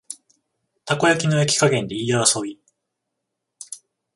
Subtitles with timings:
[0.83, 2.59] たこ焼きの焼き加減で言い争い